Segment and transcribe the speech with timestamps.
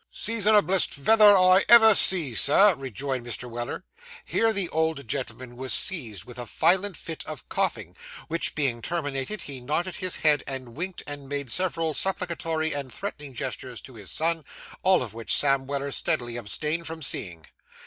[0.11, 3.47] 'Seasonablest veather I ever see, sir,' rejoined Mr.
[3.47, 3.83] Weller.
[4.25, 7.95] Here, the old gentleman was seized with a violent fit of coughing,
[8.27, 13.35] which, being terminated, he nodded his head and winked and made several supplicatory and threatening
[13.35, 14.43] gestures to his son,
[14.81, 17.45] all of which Sam Weller steadily abstained from seeing.